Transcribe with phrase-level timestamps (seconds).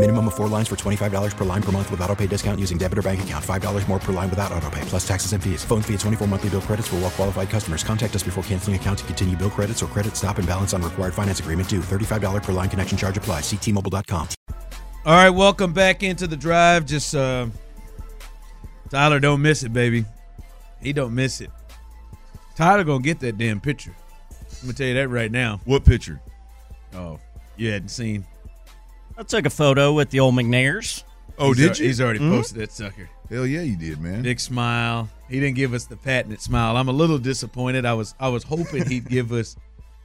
[0.00, 2.78] Minimum of four lines for $25 per line per month with auto pay discount using
[2.78, 3.44] debit or bank account.
[3.44, 5.62] $5 more per line without auto pay, plus taxes and fees.
[5.62, 7.84] Phone fee at 24 monthly bill credits for well qualified customers.
[7.84, 10.80] Contact us before canceling account to continue bill credits or credit stop and balance on
[10.80, 11.80] required finance agreement due.
[11.80, 13.42] $35 per line connection charge applies.
[13.42, 14.28] Ctmobile.com.
[15.04, 16.86] All right, welcome back into the drive.
[16.86, 17.48] Just uh
[18.88, 20.06] Tyler don't miss it, baby.
[20.80, 21.50] He don't miss it.
[22.56, 23.94] Tyler gonna get that damn picture.
[24.30, 25.60] I'm gonna tell you that right now.
[25.66, 26.22] What picture?
[26.94, 27.20] Oh,
[27.58, 28.24] you hadn't seen.
[29.20, 31.04] I took a photo with the old McNairs.
[31.38, 31.84] Oh, He's did al- you?
[31.84, 32.30] He's already Mhm.
[32.30, 33.08] posted that sucker.
[33.28, 34.22] Hell yeah, you did, man.
[34.22, 35.10] Big smile.
[35.28, 36.76] He didn't give us the patented smile.
[36.78, 37.84] I'm a little disappointed.
[37.84, 39.56] I was I was hoping he'd give us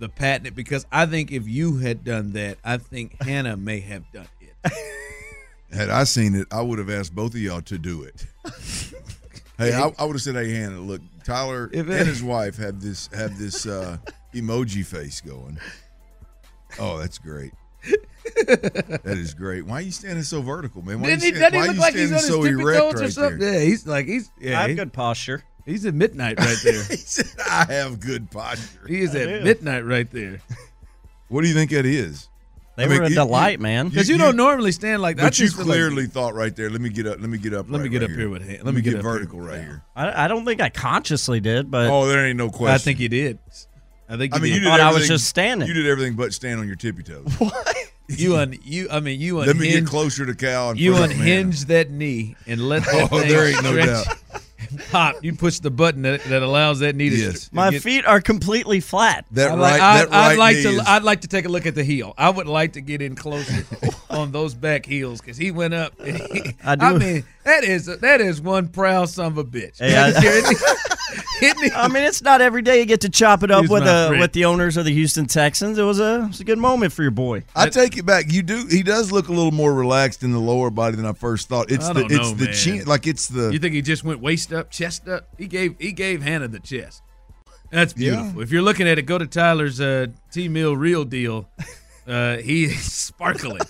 [0.00, 4.02] the patented because I think if you had done that, I think Hannah may have
[4.12, 4.72] done it.
[5.72, 8.26] Had I seen it, I would have asked both of y'all to do it.
[9.58, 12.56] hey, I, I would have said, "Hey, Hannah, look, Tyler If and it- his wife
[12.58, 13.98] have this have this uh,
[14.34, 15.58] emoji face going."
[16.78, 17.52] Oh, that's great.
[18.44, 19.64] That is great.
[19.66, 21.00] Why are you standing so vertical, man?
[21.00, 22.58] Why Didn't you he, stand- doesn't he look you like he's on standing his so
[22.58, 23.38] tippy erect toes or something?
[23.38, 23.52] there?
[23.54, 25.42] Yeah, he's like he's yeah, I have he- good posture.
[25.64, 26.82] he's at midnight right there.
[26.90, 29.44] he said, "I have good posture." he is I at do.
[29.44, 30.40] midnight right there.
[31.28, 32.28] What do you think that is?
[32.76, 33.88] They I mean, were a you- delight, you- man.
[33.88, 35.22] Because you, You- don't normally stand like that.
[35.22, 36.68] But you just feel like- clearly thought right there.
[36.68, 37.18] Let me get up.
[37.20, 37.66] Let me get up.
[37.70, 38.60] Let me get right up here with him.
[38.66, 39.10] Let, me get, up here.
[39.12, 39.82] vertical right here.
[39.96, 42.74] I, I don't think I consciously did, but Oh, there ain't no question.
[42.74, 43.38] I think you did.
[44.10, 44.54] I think I you mean, did.
[44.56, 45.66] you did thought I was just standing.
[45.66, 47.26] You did everything but stand on your tippy toes.
[48.08, 48.88] you un you.
[48.90, 50.70] I mean you unhinge, Let me get closer to Cal.
[50.70, 51.20] And You put up, man.
[51.20, 54.16] unhinge that knee and let that Oh, thing there ain't no stretch doubt.
[54.90, 55.22] Pop.
[55.22, 57.16] You push the button that, that allows that knee to.
[57.16, 57.50] Yes.
[57.52, 59.24] my get- feet are completely flat.
[59.30, 59.60] That I'd right.
[59.60, 60.68] like, I'd, that right I'd like knee to.
[60.70, 62.14] is- I'd like to take a look at the heel.
[62.18, 63.62] I would like to get in closer
[64.16, 65.92] on those back heels because he went up.
[66.04, 69.78] he- I do- I mean, that is that is one proud son of a bitch.
[69.78, 70.12] Hey, I-
[71.76, 74.06] I mean, it's not every day you get to chop it up He's with the
[74.08, 74.20] friend.
[74.20, 75.78] with the owners of the Houston Texans.
[75.78, 77.44] It was a it was a good moment for your boy.
[77.54, 78.32] I take it back.
[78.32, 78.66] You do.
[78.68, 81.70] He does look a little more relaxed in the lower body than I first thought.
[81.70, 82.54] It's I the don't it's know, the man.
[82.54, 82.84] chin.
[82.86, 83.50] Like it's the.
[83.52, 85.28] You think he just went waist up, chest up?
[85.38, 87.02] He gave he gave Hannah the chest.
[87.70, 88.16] That's Yeah.
[88.16, 88.42] beautiful.
[88.42, 91.48] If you're looking at it, go to Tyler's uh, T Mill Real Deal.
[92.06, 93.60] Uh, he is sparkling.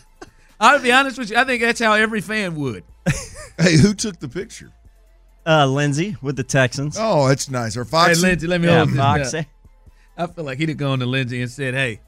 [0.61, 1.37] I'll be honest with you.
[1.37, 2.85] I think that's how every fan would.
[3.59, 4.73] hey, who took the picture?
[5.47, 6.97] Uh, Lindsey with the Texans.
[6.99, 7.77] Oh, that's nice.
[7.77, 8.23] Or Hey, Foxy.
[8.23, 9.19] Lindsay, let me yeah, hold this down.
[9.19, 9.47] Foxy.
[10.19, 12.01] I feel like he'd have gone to Lindsay and said, "Hey,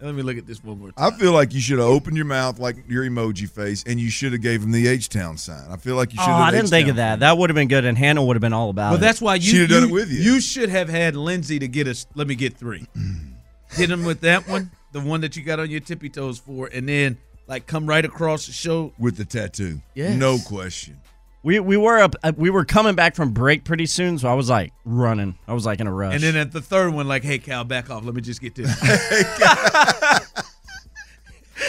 [0.00, 1.12] let me look at this one more time.
[1.12, 4.10] I feel like you should have opened your mouth like your emoji face, and you
[4.10, 5.68] should have gave him the H Town sign.
[5.70, 6.30] I feel like you Oh, should.
[6.30, 7.18] have I didn't think of that.
[7.20, 9.00] That would have been good, and Hannah would have been all about well, it.
[9.00, 10.20] that's why you She'd have done it with you.
[10.20, 12.06] You should have had Lindsay to get us.
[12.14, 12.86] Let me get three.
[13.72, 16.68] Hit him with that one, the one that you got on your tippy toes for,
[16.72, 18.92] and then like come right across the show.
[18.98, 19.80] with the tattoo.
[19.94, 20.16] Yes.
[20.16, 21.00] No question.
[21.42, 22.14] we we were up.
[22.22, 25.36] uh, We were coming back from break pretty soon, so I was like running.
[25.48, 26.14] I was like in a rush.
[26.14, 28.04] And then at the third one, like, hey Cal, back off.
[28.04, 28.70] Let me just get this.
[28.80, 29.24] Hey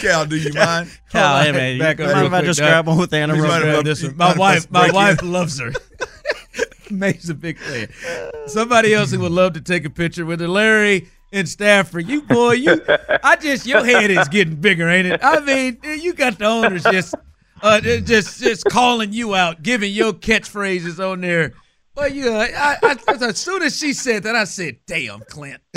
[0.02, 0.88] Cal, do you mind?
[1.10, 2.68] Cal, hey man, Back you up mind real if I just Doc.
[2.68, 3.64] grab one with Hannah You real quick?
[3.64, 4.16] have- this one.
[4.16, 5.32] My mind if I wife, my wife in?
[5.32, 5.72] loves her.
[6.90, 7.88] May's a big fan.
[8.46, 12.08] Somebody else who would love to take a picture with her, Larry in Stafford.
[12.08, 12.80] You boy, you,
[13.22, 15.20] I just your head is getting bigger, ain't it?
[15.22, 17.14] I mean, you got the owners just,
[17.62, 21.54] uh, just, just calling you out, giving your catchphrases on there.
[21.94, 25.60] But you, uh, I, I, as soon as she said that, I said, "Damn, Clint."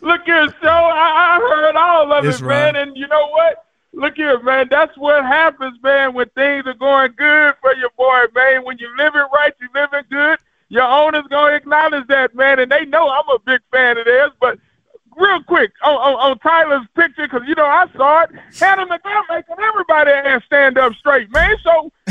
[0.00, 2.76] Look here, so I, I heard all of Yes, it, man.
[2.76, 3.66] And you know what?
[3.92, 4.68] Look here, man.
[4.70, 8.64] That's what happens, man, when things are going good for your boy, man.
[8.64, 10.38] When you live it right, you living good.
[10.68, 14.32] Your owner's gonna acknowledge that, man, and they know I'm a big fan of theirs.
[14.40, 14.58] But
[15.16, 18.30] real quick on, on, on Tyler's picture, because you know I saw it.
[18.58, 20.92] Hannah McNair making everybody ass stand up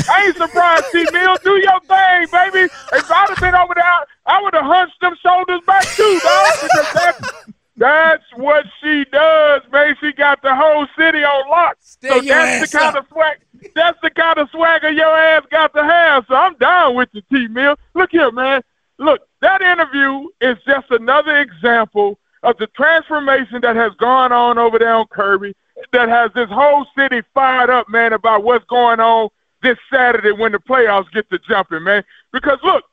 [0.08, 1.06] I ain't surprised, T.
[1.12, 1.36] Mill.
[1.42, 2.72] Do your thing, baby.
[2.92, 3.84] If I'd have been over there,
[4.26, 7.52] I would have hunched them shoulders back too, dog.
[7.78, 9.96] That's what she does, man.
[10.00, 11.76] She got the whole city on lock.
[11.80, 13.04] Stay so that's the kind up.
[13.04, 13.36] of swag.
[13.74, 16.24] That's the kind of swagger your ass got to have.
[16.28, 17.48] So I'm down with you, T.
[17.48, 17.76] Mill.
[17.94, 18.62] Look here, man.
[18.98, 24.78] Look, that interview is just another example of the transformation that has gone on over
[24.78, 25.54] there on Kirby.
[25.92, 29.28] that has this whole city fired up, man, about what's going on
[29.66, 32.04] this Saturday when the playoffs get to jumping, man.
[32.32, 32.84] Because look,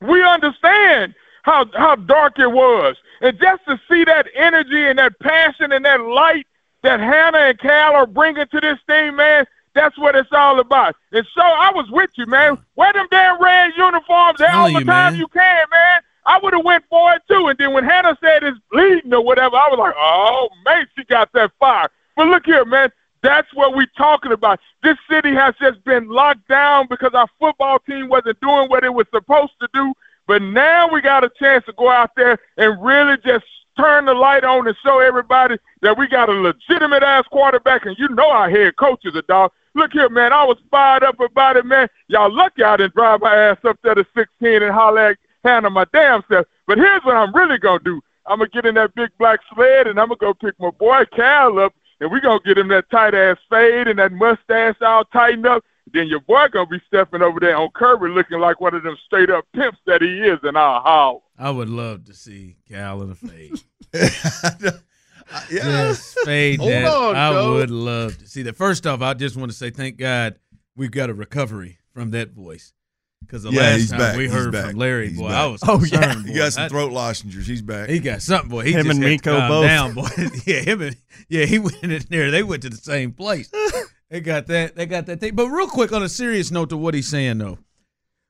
[0.00, 5.18] we understand how how dark it was, and just to see that energy and that
[5.20, 6.46] passion and that light
[6.82, 9.46] that Hannah and Cal are bringing to this thing, man.
[9.74, 10.96] That's what it's all about.
[11.12, 12.58] And so I was with you, man.
[12.74, 15.16] Wear them damn red uniforms all the you, time man.
[15.16, 16.00] you can, man.
[16.26, 17.46] I would have went for it too.
[17.48, 21.04] And then when Hannah said it's bleeding or whatever, I was like, oh man, she
[21.04, 21.88] got that fire.
[22.16, 22.90] But look here, man.
[23.22, 24.60] That's what we're talking about.
[24.82, 28.94] This city has just been locked down because our football team wasn't doing what it
[28.94, 29.92] was supposed to do.
[30.26, 33.44] But now we got a chance to go out there and really just
[33.76, 37.84] turn the light on and show everybody that we got a legitimate ass quarterback.
[37.84, 39.52] And you know our head coach is a dog.
[39.74, 40.32] Look here, man.
[40.32, 41.88] I was fired up about it, man.
[42.08, 45.70] Y'all lucky I didn't drive my ass up there to 16 and holler at Hannah
[45.70, 46.46] my damn self.
[46.66, 48.00] But here's what I'm really going to do.
[48.26, 50.54] I'm going to get in that big black sled and I'm going to go pick
[50.58, 53.98] my boy Cal up and we going to get him that tight ass fade and
[53.98, 55.64] that mustache all tightened up.
[55.92, 58.82] Then your boy going to be stepping over there on Kirby looking like one of
[58.82, 61.22] them straight up pimps that he is in our house.
[61.38, 63.60] I would love to see Cal in a fade.
[65.50, 65.88] yeah.
[65.88, 66.86] Just fade Hold that.
[66.86, 67.54] on, I Joe.
[67.54, 68.56] would love to see that.
[68.56, 70.36] First off, I just want to say thank God
[70.76, 72.72] we've got a recovery from that voice.
[73.20, 74.16] Because the Yeah, last time back.
[74.16, 74.70] we He's heard back.
[74.70, 75.36] from Larry, He's boy, back.
[75.38, 76.00] I was Oh, yeah.
[76.04, 76.26] concerned.
[76.28, 77.46] He got some I- throat lozenges.
[77.46, 77.88] He's back.
[77.88, 78.64] He got something, boy.
[78.64, 79.66] He Him just and had to Miko both.
[79.66, 80.08] Down, boy.
[80.46, 80.96] yeah, him and
[81.28, 82.30] yeah, he went in there.
[82.30, 83.50] They went to the same place.
[84.10, 84.74] they got that.
[84.74, 85.34] They got that thing.
[85.34, 87.58] But real quick, on a serious note to what he's saying, though,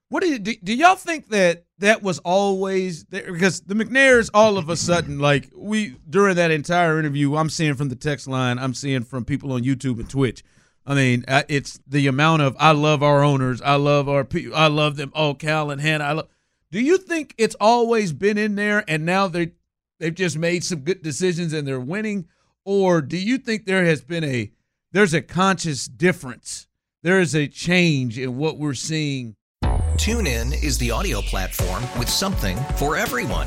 [0.09, 0.55] what do you do?
[0.63, 3.33] Do y'all think that that was always there?
[3.33, 7.75] Because the McNairs, all of a sudden, like we during that entire interview, I'm seeing
[7.75, 10.43] from the text line, I'm seeing from people on YouTube and Twitch.
[10.91, 14.67] I mean, it's the amount of I love our owners, I love our people, I
[14.67, 15.13] love them.
[15.15, 16.29] Oh, Cal and Hannah, I love.
[16.73, 19.53] Do you think it's always been in there, and now they
[20.01, 22.27] they've just made some good decisions and they're winning,
[22.65, 24.51] or do you think there has been a
[24.91, 26.67] there's a conscious difference?
[27.05, 29.37] There is a change in what we're seeing.
[29.63, 33.47] TuneIn is the audio platform with something for everyone.